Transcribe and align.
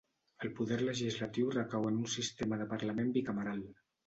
El 0.47 0.53
poder 0.59 0.77
legislatiu 0.87 1.51
recau 1.57 1.85
en 1.91 2.01
un 2.05 2.09
sistema 2.15 2.61
de 2.63 2.69
parlament 2.73 3.15
bicameral. 3.21 3.63